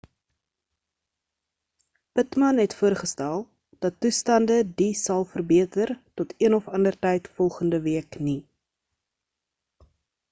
pittman 2.13 2.57
het 2.57 2.73
voorgestel 2.79 3.37
dat 3.79 3.99
toestande 3.99 4.57
die 4.75 4.93
sal 4.93 5.23
verbeter 5.25 5.93
tot 6.13 6.33
een 6.41 6.55
of 6.61 6.67
ander 6.79 6.99
tyd 7.07 7.29
volgende 7.37 7.81
week 7.91 8.19
nie 8.31 8.37